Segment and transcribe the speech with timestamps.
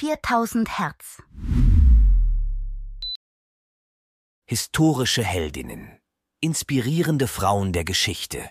[0.00, 1.20] 4000 Hertz.
[4.46, 5.98] Historische Heldinnen.
[6.40, 8.48] Inspirierende Frauen der Geschichte.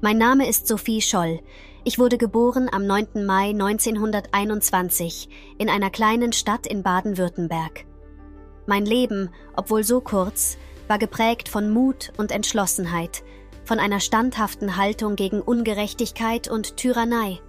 [0.00, 1.42] Mein Name ist Sophie Scholl.
[1.84, 3.26] Ich wurde geboren am 9.
[3.26, 7.84] Mai 1921 in einer kleinen Stadt in Baden-Württemberg.
[8.66, 10.56] Mein Leben, obwohl so kurz,
[10.86, 13.22] war geprägt von Mut und Entschlossenheit,
[13.66, 17.42] von einer standhaften Haltung gegen Ungerechtigkeit und Tyrannei.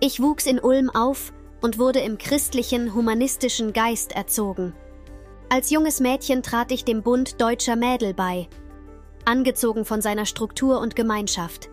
[0.00, 4.72] Ich wuchs in Ulm auf und wurde im christlichen, humanistischen Geist erzogen.
[5.48, 8.48] Als junges Mädchen trat ich dem Bund deutscher Mädel bei,
[9.24, 11.68] angezogen von seiner Struktur und Gemeinschaft.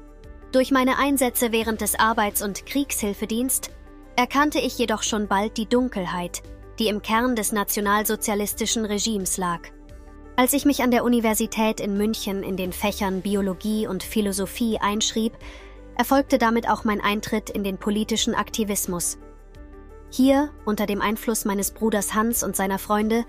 [0.52, 3.70] Durch meine Einsätze während des Arbeits- und Kriegshilfedienst
[4.16, 6.42] erkannte ich jedoch schon bald die Dunkelheit,
[6.80, 9.60] die im Kern des nationalsozialistischen Regimes lag.
[10.36, 15.34] Als ich mich an der Universität in München in den Fächern Biologie und Philosophie einschrieb,
[15.96, 19.18] erfolgte damit auch mein Eintritt in den politischen Aktivismus.
[20.10, 23.26] Hier, unter dem Einfluss meines Bruders Hans und seiner Freunde,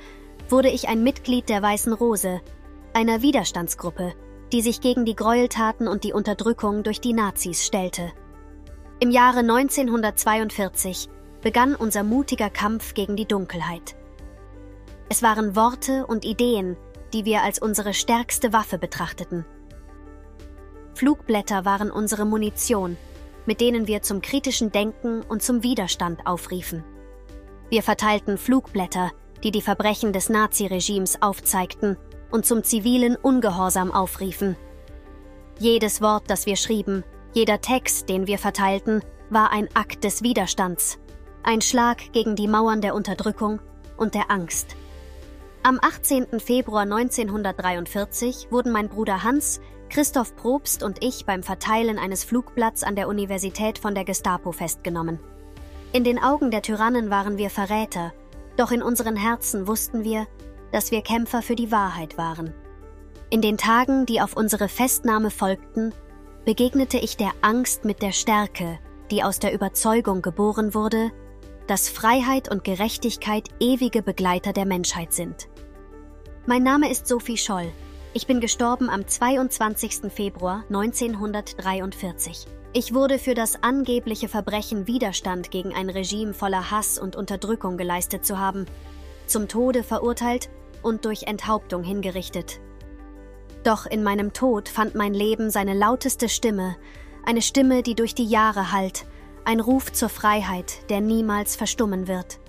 [0.48, 2.40] wurde ich ein Mitglied der Weißen Rose,
[2.92, 4.14] einer Widerstandsgruppe,
[4.52, 8.12] die sich gegen die Gräueltaten und die Unterdrückung durch die Nazis stellte.
[9.00, 11.08] Im Jahre 1942
[11.42, 13.96] begann unser mutiger Kampf gegen die Dunkelheit.
[15.08, 16.76] Es waren Worte und Ideen,
[17.12, 19.44] die wir als unsere stärkste Waffe betrachteten.
[20.96, 22.96] Flugblätter waren unsere Munition,
[23.44, 26.84] mit denen wir zum kritischen Denken und zum Widerstand aufriefen.
[27.68, 29.10] Wir verteilten Flugblätter,
[29.44, 31.98] die die Verbrechen des Naziregimes aufzeigten
[32.30, 34.56] und zum zivilen Ungehorsam aufriefen.
[35.58, 40.98] Jedes Wort, das wir schrieben, jeder Text, den wir verteilten, war ein Akt des Widerstands,
[41.42, 43.60] ein Schlag gegen die Mauern der Unterdrückung
[43.98, 44.76] und der Angst.
[45.62, 46.40] Am 18.
[46.40, 52.96] Februar 1943 wurden mein Bruder Hans, Christoph Probst und ich beim Verteilen eines Flugblatts an
[52.96, 55.18] der Universität von der Gestapo festgenommen.
[55.92, 58.12] In den Augen der Tyrannen waren wir Verräter,
[58.56, 60.26] doch in unseren Herzen wussten wir,
[60.72, 62.52] dass wir Kämpfer für die Wahrheit waren.
[63.30, 65.92] In den Tagen, die auf unsere Festnahme folgten,
[66.44, 68.78] begegnete ich der Angst mit der Stärke,
[69.10, 71.10] die aus der Überzeugung geboren wurde,
[71.66, 75.48] dass Freiheit und Gerechtigkeit ewige Begleiter der Menschheit sind.
[76.46, 77.72] Mein Name ist Sophie Scholl.
[78.16, 80.10] Ich bin gestorben am 22.
[80.10, 82.46] Februar 1943.
[82.72, 88.24] Ich wurde für das angebliche Verbrechen Widerstand gegen ein Regime voller Hass und Unterdrückung geleistet
[88.24, 88.64] zu haben,
[89.26, 90.48] zum Tode verurteilt
[90.82, 92.58] und durch Enthauptung hingerichtet.
[93.64, 96.76] Doch in meinem Tod fand mein Leben seine lauteste Stimme,
[97.26, 99.04] eine Stimme, die durch die Jahre hallt
[99.46, 102.40] ein Ruf zur Freiheit, der niemals verstummen wird.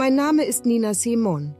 [0.00, 1.54] Mein Name ist Nina Simon.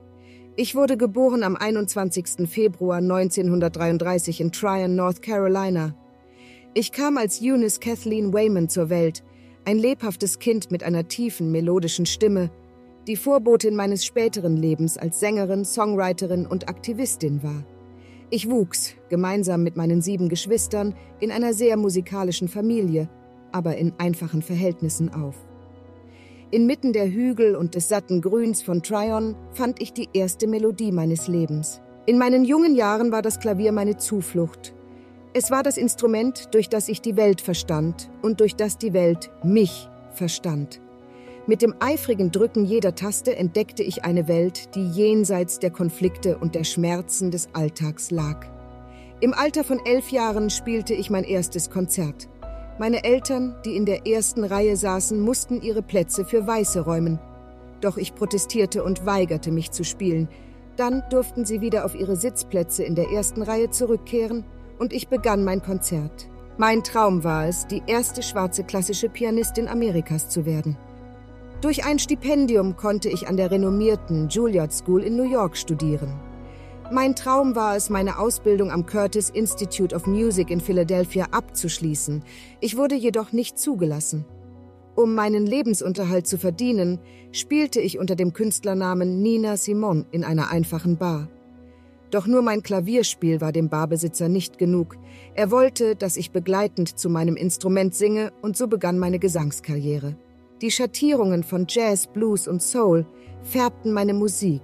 [0.56, 2.48] Ich wurde geboren am 21.
[2.48, 5.94] Februar 1933 in Tryon, North Carolina.
[6.72, 9.22] Ich kam als Eunice Kathleen Wayman zur Welt,
[9.66, 12.50] ein lebhaftes Kind mit einer tiefen, melodischen Stimme,
[13.06, 17.66] die Vorbotin meines späteren Lebens als Sängerin, Songwriterin und Aktivistin war.
[18.30, 23.10] Ich wuchs, gemeinsam mit meinen sieben Geschwistern, in einer sehr musikalischen Familie,
[23.52, 25.36] aber in einfachen Verhältnissen auf.
[26.52, 31.28] Inmitten der Hügel und des satten Grüns von Tryon fand ich die erste Melodie meines
[31.28, 31.80] Lebens.
[32.06, 34.74] In meinen jungen Jahren war das Klavier meine Zuflucht.
[35.32, 39.30] Es war das Instrument, durch das ich die Welt verstand und durch das die Welt
[39.44, 40.80] mich verstand.
[41.46, 46.56] Mit dem eifrigen Drücken jeder Taste entdeckte ich eine Welt, die jenseits der Konflikte und
[46.56, 48.44] der Schmerzen des Alltags lag.
[49.20, 52.28] Im Alter von elf Jahren spielte ich mein erstes Konzert.
[52.80, 57.18] Meine Eltern, die in der ersten Reihe saßen, mussten ihre Plätze für Weiße räumen.
[57.82, 60.30] Doch ich protestierte und weigerte mich zu spielen.
[60.76, 64.46] Dann durften sie wieder auf ihre Sitzplätze in der ersten Reihe zurückkehren
[64.78, 66.30] und ich begann mein Konzert.
[66.56, 70.78] Mein Traum war es, die erste schwarze klassische Pianistin Amerikas zu werden.
[71.60, 76.18] Durch ein Stipendium konnte ich an der renommierten Juilliard School in New York studieren.
[76.92, 82.24] Mein Traum war es, meine Ausbildung am Curtis Institute of Music in Philadelphia abzuschließen.
[82.58, 84.24] Ich wurde jedoch nicht zugelassen.
[84.96, 86.98] Um meinen Lebensunterhalt zu verdienen,
[87.30, 91.28] spielte ich unter dem Künstlernamen Nina Simon in einer einfachen Bar.
[92.10, 94.96] Doch nur mein Klavierspiel war dem Barbesitzer nicht genug.
[95.36, 100.16] Er wollte, dass ich begleitend zu meinem Instrument singe, und so begann meine Gesangskarriere.
[100.60, 103.06] Die Schattierungen von Jazz, Blues und Soul
[103.44, 104.60] färbten meine Musik.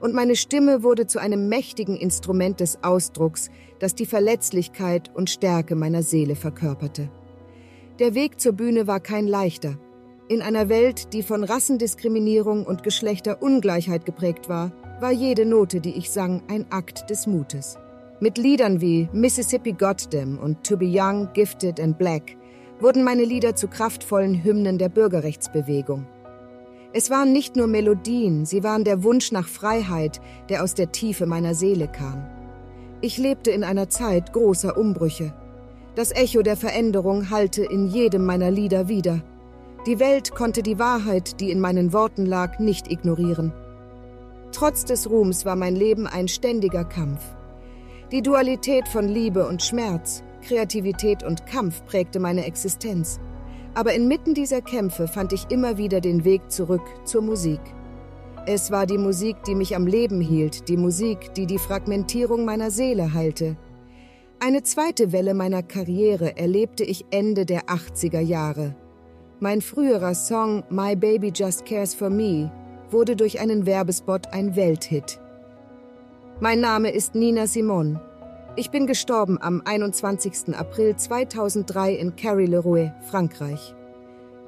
[0.00, 5.74] Und meine Stimme wurde zu einem mächtigen Instrument des Ausdrucks, das die Verletzlichkeit und Stärke
[5.74, 7.10] meiner Seele verkörperte.
[7.98, 9.76] Der Weg zur Bühne war kein leichter.
[10.28, 16.10] In einer Welt, die von Rassendiskriminierung und Geschlechterungleichheit geprägt war, war jede Note, die ich
[16.10, 17.76] sang, ein Akt des Mutes.
[18.20, 22.36] Mit Liedern wie Mississippi Goddam und To Be Young, Gifted and Black
[22.80, 26.06] wurden meine Lieder zu kraftvollen Hymnen der Bürgerrechtsbewegung.
[26.98, 31.26] Es waren nicht nur Melodien, sie waren der Wunsch nach Freiheit, der aus der Tiefe
[31.26, 32.26] meiner Seele kam.
[33.00, 35.32] Ich lebte in einer Zeit großer Umbrüche.
[35.94, 39.22] Das Echo der Veränderung hallte in jedem meiner Lieder wieder.
[39.86, 43.52] Die Welt konnte die Wahrheit, die in meinen Worten lag, nicht ignorieren.
[44.50, 47.22] Trotz des Ruhms war mein Leben ein ständiger Kampf.
[48.10, 53.20] Die Dualität von Liebe und Schmerz, Kreativität und Kampf prägte meine Existenz.
[53.74, 57.60] Aber inmitten dieser Kämpfe fand ich immer wieder den Weg zurück zur Musik.
[58.46, 62.70] Es war die Musik, die mich am Leben hielt, die Musik, die die Fragmentierung meiner
[62.70, 63.56] Seele heilte.
[64.40, 68.74] Eine zweite Welle meiner Karriere erlebte ich Ende der 80er Jahre.
[69.40, 72.50] Mein früherer Song My Baby Just Cares for Me
[72.90, 75.20] wurde durch einen Werbespot ein Welthit.
[76.40, 78.00] Mein Name ist Nina Simon.
[78.58, 80.52] Ich bin gestorben am 21.
[80.56, 83.72] April 2003 in Carry-le-Rouet, Frankreich.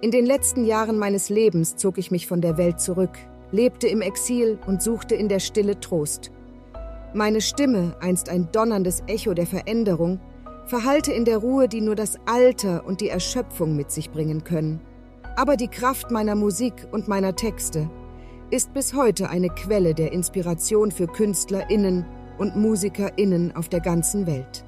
[0.00, 3.16] In den letzten Jahren meines Lebens zog ich mich von der Welt zurück,
[3.52, 6.32] lebte im Exil und suchte in der Stille Trost.
[7.14, 10.18] Meine Stimme, einst ein donnerndes Echo der Veränderung,
[10.66, 14.80] verhallte in der Ruhe, die nur das Alter und die Erschöpfung mit sich bringen können.
[15.36, 17.88] Aber die Kraft meiner Musik und meiner Texte,
[18.50, 22.04] ist bis heute eine Quelle der Inspiration für KünstlerInnen
[22.40, 24.64] und MusikerInnen auf der ganzen Welt.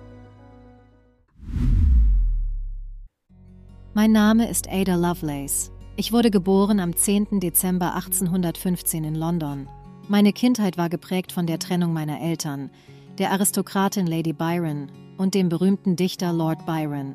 [3.94, 5.72] Mein Name ist Ada Lovelace.
[5.96, 7.40] Ich wurde geboren am 10.
[7.40, 9.68] Dezember 1815 in London.
[10.08, 12.70] Meine Kindheit war geprägt von der Trennung meiner Eltern,
[13.18, 17.14] der Aristokratin Lady Byron und dem berühmten Dichter Lord Byron.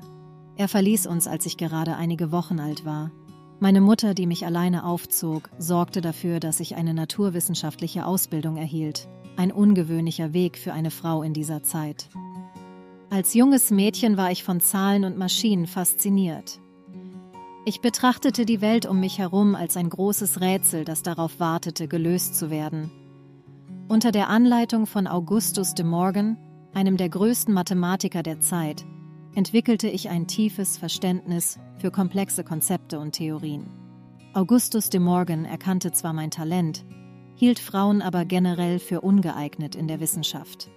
[0.55, 3.11] Er verließ uns, als ich gerade einige Wochen alt war.
[3.59, 9.07] Meine Mutter, die mich alleine aufzog, sorgte dafür, dass ich eine naturwissenschaftliche Ausbildung erhielt.
[9.37, 12.09] Ein ungewöhnlicher Weg für eine Frau in dieser Zeit.
[13.11, 16.59] Als junges Mädchen war ich von Zahlen und Maschinen fasziniert.
[17.63, 22.35] Ich betrachtete die Welt um mich herum als ein großes Rätsel, das darauf wartete, gelöst
[22.35, 22.89] zu werden.
[23.87, 26.37] Unter der Anleitung von Augustus de Morgan,
[26.73, 28.85] einem der größten Mathematiker der Zeit,
[29.35, 33.67] entwickelte ich ein tiefes Verständnis für komplexe Konzepte und Theorien.
[34.33, 36.85] Augustus de Morgan erkannte zwar mein Talent,
[37.37, 40.69] hielt Frauen aber generell für ungeeignet in der Wissenschaft.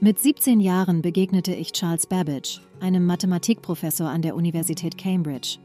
[0.00, 5.58] Mit 17 Jahren begegnete ich Charles Babbage, einem Mathematikprofessor an der Universität Cambridge.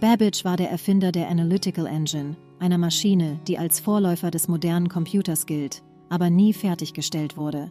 [0.00, 5.44] Babbage war der Erfinder der Analytical Engine, einer Maschine, die als Vorläufer des modernen Computers
[5.44, 7.70] gilt, aber nie fertiggestellt wurde.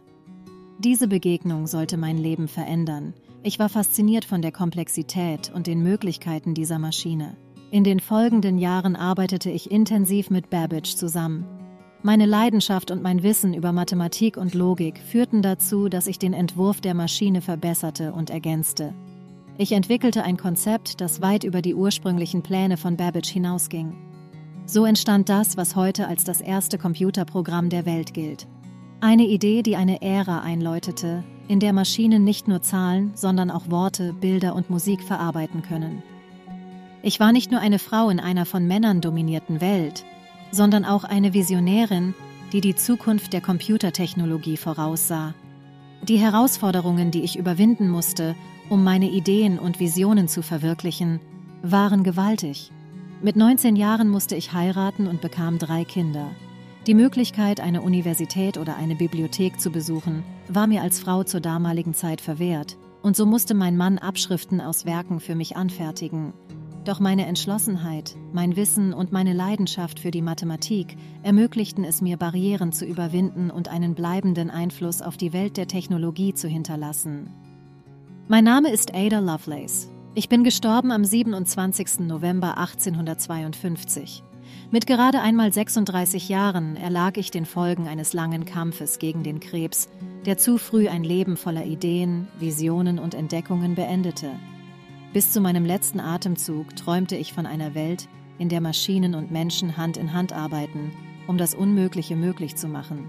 [0.78, 3.12] Diese Begegnung sollte mein Leben verändern,
[3.42, 7.36] ich war fasziniert von der Komplexität und den Möglichkeiten dieser Maschine.
[7.72, 11.46] In den folgenden Jahren arbeitete ich intensiv mit Babbage zusammen.
[12.02, 16.80] Meine Leidenschaft und mein Wissen über Mathematik und Logik führten dazu, dass ich den Entwurf
[16.80, 18.92] der Maschine verbesserte und ergänzte.
[19.56, 23.94] Ich entwickelte ein Konzept, das weit über die ursprünglichen Pläne von Babbage hinausging.
[24.66, 28.48] So entstand das, was heute als das erste Computerprogramm der Welt gilt.
[29.00, 34.12] Eine Idee, die eine Ära einläutete, in der Maschinen nicht nur Zahlen, sondern auch Worte,
[34.12, 36.02] Bilder und Musik verarbeiten können.
[37.02, 40.04] Ich war nicht nur eine Frau in einer von Männern dominierten Welt,
[40.50, 42.14] sondern auch eine Visionärin,
[42.52, 45.34] die die Zukunft der Computertechnologie voraussah.
[46.02, 48.34] Die Herausforderungen, die ich überwinden musste,
[48.68, 51.20] um meine Ideen und Visionen zu verwirklichen,
[51.62, 52.70] waren gewaltig.
[53.22, 56.30] Mit 19 Jahren musste ich heiraten und bekam drei Kinder.
[56.86, 61.94] Die Möglichkeit, eine Universität oder eine Bibliothek zu besuchen, war mir als Frau zur damaligen
[61.94, 66.32] Zeit verwehrt, und so musste mein Mann Abschriften aus Werken für mich anfertigen.
[66.84, 72.72] Doch meine Entschlossenheit, mein Wissen und meine Leidenschaft für die Mathematik ermöglichten es mir, Barrieren
[72.72, 77.28] zu überwinden und einen bleibenden Einfluss auf die Welt der Technologie zu hinterlassen.
[78.28, 79.90] Mein Name ist Ada Lovelace.
[80.14, 82.00] Ich bin gestorben am 27.
[82.00, 84.22] November 1852.
[84.70, 89.90] Mit gerade einmal 36 Jahren erlag ich den Folgen eines langen Kampfes gegen den Krebs,
[90.24, 94.30] der zu früh ein Leben voller Ideen, Visionen und Entdeckungen beendete.
[95.12, 99.76] Bis zu meinem letzten Atemzug träumte ich von einer Welt, in der Maschinen und Menschen
[99.76, 100.92] Hand in Hand arbeiten,
[101.26, 103.08] um das Unmögliche möglich zu machen.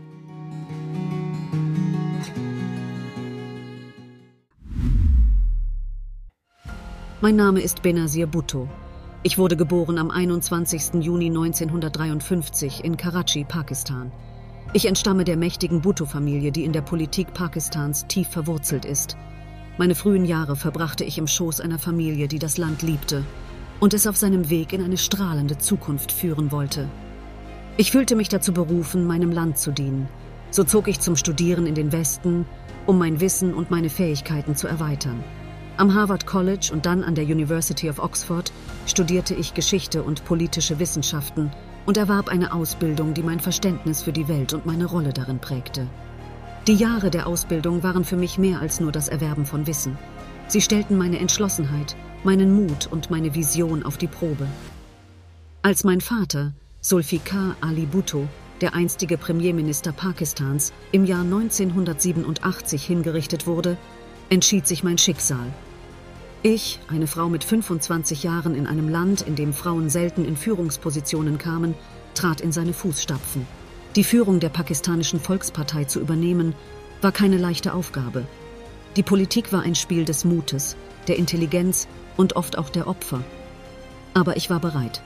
[7.22, 8.68] Mein Name ist Benazir Bhutto.
[9.22, 11.04] Ich wurde geboren am 21.
[11.04, 14.12] Juni 1953 in Karachi, Pakistan.
[14.74, 19.18] Ich entstamme der mächtigen Bhutto-Familie, die in der Politik Pakistans tief verwurzelt ist.
[19.82, 23.24] Meine frühen Jahre verbrachte ich im Schoß einer Familie, die das Land liebte
[23.80, 26.88] und es auf seinem Weg in eine strahlende Zukunft führen wollte.
[27.78, 30.08] Ich fühlte mich dazu berufen, meinem Land zu dienen.
[30.52, 32.46] So zog ich zum Studieren in den Westen
[32.86, 35.24] um mein Wissen und meine Fähigkeiten zu erweitern.
[35.78, 38.54] Am Harvard College und dann an der University of Oxford
[38.86, 41.50] studierte ich Geschichte und politische Wissenschaften
[41.88, 45.88] und erwarb eine Ausbildung, die mein Verständnis für die Welt und meine Rolle darin prägte.
[46.68, 49.98] Die Jahre der Ausbildung waren für mich mehr als nur das Erwerben von Wissen.
[50.48, 54.46] Sie stellten meine Entschlossenheit, meinen Mut und meine Vision auf die Probe.
[55.64, 58.28] Als mein Vater, Sulfikar Ali Bhutto,
[58.62, 63.76] der einstige Premierminister Pakistans, im Jahr 1987 hingerichtet wurde,
[64.30, 65.48] entschied sich mein Schicksal.
[66.44, 71.40] Ich, eine Frau mit 25 Jahren in einem Land, in dem Frauen selten in Führungspositionen
[71.40, 71.74] kamen,
[72.14, 73.48] trat in seine Fußstapfen.
[73.96, 76.56] Die Führung der pakistanischen Volkspartei zu übernehmen,
[77.02, 78.26] war keine leichte Aufgabe.
[78.96, 83.22] Die Politik war ein Spiel des Mutes, der Intelligenz und oft auch der Opfer.
[84.14, 85.02] Aber ich war bereit.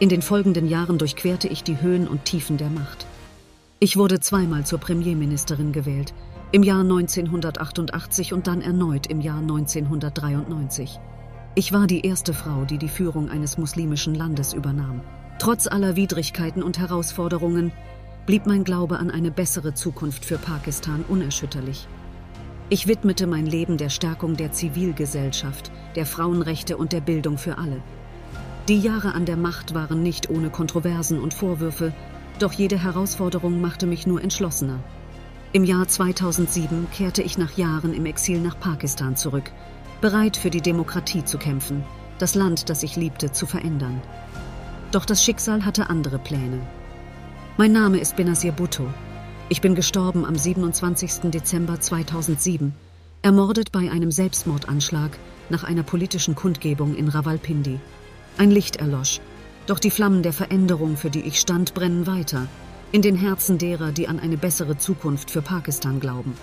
[0.00, 3.06] In den folgenden Jahren durchquerte ich die Höhen und Tiefen der Macht.
[3.78, 6.12] Ich wurde zweimal zur Premierministerin gewählt,
[6.50, 10.98] im Jahr 1988 und dann erneut im Jahr 1993.
[11.54, 15.02] Ich war die erste Frau, die die Führung eines muslimischen Landes übernahm.
[15.38, 17.72] Trotz aller Widrigkeiten und Herausforderungen
[18.26, 21.88] blieb mein Glaube an eine bessere Zukunft für Pakistan unerschütterlich.
[22.68, 27.82] Ich widmete mein Leben der Stärkung der Zivilgesellschaft, der Frauenrechte und der Bildung für alle.
[28.68, 31.92] Die Jahre an der Macht waren nicht ohne Kontroversen und Vorwürfe,
[32.38, 34.78] doch jede Herausforderung machte mich nur entschlossener.
[35.52, 39.50] Im Jahr 2007 kehrte ich nach Jahren im Exil nach Pakistan zurück,
[40.00, 41.84] bereit für die Demokratie zu kämpfen,
[42.18, 44.00] das Land, das ich liebte, zu verändern.
[44.92, 46.60] Doch das Schicksal hatte andere Pläne.
[47.58, 48.88] Mein Name ist Benazir Bhutto.
[49.50, 51.30] Ich bin gestorben am 27.
[51.30, 52.74] Dezember 2007,
[53.20, 55.10] ermordet bei einem Selbstmordanschlag
[55.50, 57.78] nach einer politischen Kundgebung in Rawalpindi.
[58.38, 59.20] Ein Licht erlosch,
[59.66, 62.48] doch die Flammen der Veränderung, für die ich stand, brennen weiter,
[62.90, 66.34] in den Herzen derer, die an eine bessere Zukunft für Pakistan glauben.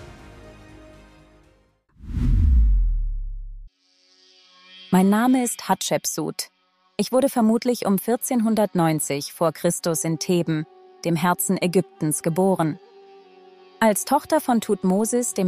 [4.92, 6.50] Mein Name ist Hatschepsut.
[6.98, 10.68] Ich wurde vermutlich um 1490 vor Christus in Theben,
[11.06, 12.80] dem Herzen Ägyptens, geboren.
[13.82, 15.44] Als Tochter von Thutmosis I.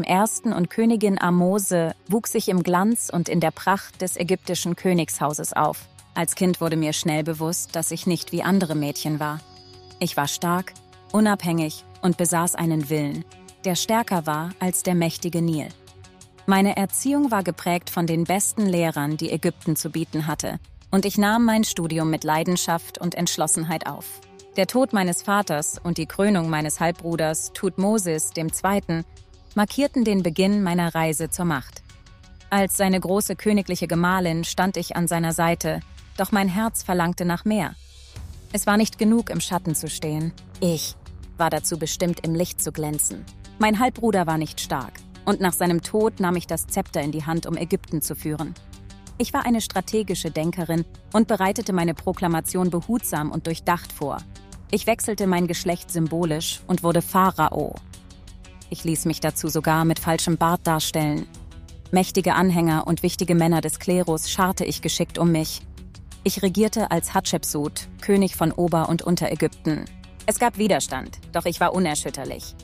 [0.54, 5.86] und Königin Amose wuchs ich im Glanz und in der Pracht des ägyptischen Königshauses auf.
[6.14, 9.40] Als Kind wurde mir schnell bewusst, dass ich nicht wie andere Mädchen war.
[10.00, 10.74] Ich war stark,
[11.12, 13.26] unabhängig und besaß einen Willen,
[13.66, 15.68] der stärker war als der mächtige Nil.
[16.46, 21.18] Meine Erziehung war geprägt von den besten Lehrern, die Ägypten zu bieten hatte, und ich
[21.18, 24.22] nahm mein Studium mit Leidenschaft und Entschlossenheit auf.
[24.58, 29.06] Der Tod meines Vaters und die Krönung meines Halbbruders Tutmosis II.
[29.56, 31.82] markierten den Beginn meiner Reise zur Macht.
[32.50, 35.80] Als seine große königliche Gemahlin stand ich an seiner Seite,
[36.18, 37.76] doch mein Herz verlangte nach mehr.
[38.52, 40.34] Es war nicht genug, im Schatten zu stehen.
[40.60, 40.98] Ich
[41.38, 43.26] war dazu bestimmt, im Licht zu glänzen.
[43.58, 47.26] Mein Halbbruder war nicht stark, und nach seinem Tod nahm ich das Zepter in die
[47.26, 48.54] Hand, um Ägypten zu führen.
[49.18, 54.18] Ich war eine strategische Denkerin und bereitete meine Proklamation behutsam und durchdacht vor.
[54.72, 57.76] Ich wechselte mein Geschlecht symbolisch und wurde Pharao.
[58.70, 61.28] Ich ließ mich dazu sogar mit falschem Bart darstellen.
[61.92, 65.62] Mächtige Anhänger und wichtige Männer des Klerus scharte ich geschickt um mich,
[66.24, 69.86] ich regierte als Hatschepsut, König von Ober- und Unterägypten.
[70.28, 72.56] Es gab Widerstand, doch ich war unerschütterlich.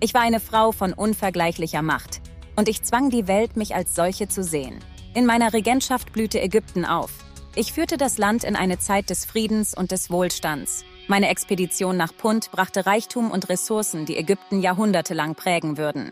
[0.00, 2.20] Ich war eine Frau von unvergleichlicher Macht
[2.56, 4.80] und ich zwang die Welt, mich als solche zu sehen.
[5.14, 7.12] In meiner Regentschaft blühte Ägypten auf.
[7.54, 10.84] Ich führte das Land in eine Zeit des Friedens und des Wohlstands.
[11.06, 16.10] Meine Expedition nach Punt brachte Reichtum und Ressourcen, die Ägypten jahrhundertelang prägen würden.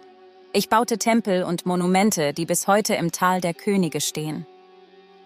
[0.52, 4.47] Ich baute Tempel und Monumente, die bis heute im Tal der Könige stehen.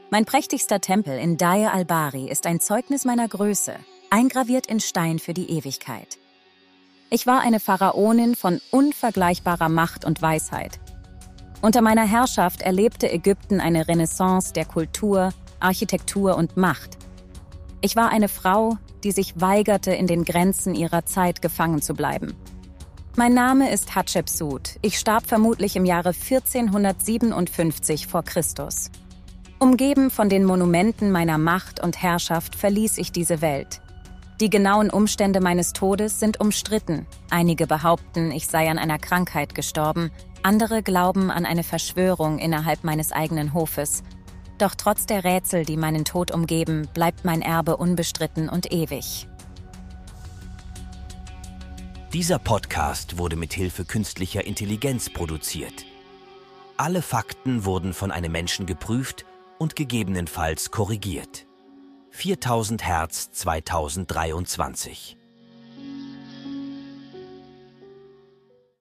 [0.09, 3.75] Mein prächtigster Tempel in Daya al-Bari ist ein Zeugnis meiner Größe,
[4.09, 6.17] eingraviert in Stein für die Ewigkeit.
[7.11, 10.81] Ich war eine Pharaonin von unvergleichbarer Macht und Weisheit.
[11.63, 16.99] Unter meiner Herrschaft erlebte Ägypten eine Renaissance der Kultur, Architektur und Macht.
[17.81, 22.35] Ich war eine Frau, die sich weigerte, in den Grenzen ihrer Zeit gefangen zu bleiben.
[23.17, 24.77] Mein Name ist Hatschepsut.
[24.83, 28.91] Ich starb vermutlich im Jahre 1457 vor Christus.
[29.59, 33.81] Umgeben von den Monumenten meiner Macht und Herrschaft verließ ich diese Welt.
[34.39, 37.07] Die genauen Umstände meines Todes sind umstritten.
[37.31, 40.11] Einige behaupten, ich sei an einer Krankheit gestorben,
[40.47, 44.05] andere glauben an eine Verschwörung innerhalb meines eigenen Hofes.
[44.59, 49.27] Doch trotz der Rätsel, die meinen Tod umgeben, bleibt mein Erbe unbestritten und ewig.
[52.13, 55.85] Dieser Podcast wurde mit Hilfe künstlicher Intelligenz produziert.
[56.77, 59.27] Alle Fakten wurden von einem Menschen geprüft
[59.59, 61.49] und gegebenenfalls korrigiert.
[62.11, 65.16] 4000 Hertz 2023